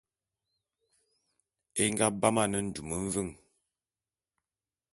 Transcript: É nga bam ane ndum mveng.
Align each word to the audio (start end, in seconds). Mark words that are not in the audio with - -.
É 1.83 1.83
nga 1.93 2.07
bam 2.19 2.37
ane 2.43 2.59
ndum 2.67 2.89
mveng. 3.05 3.33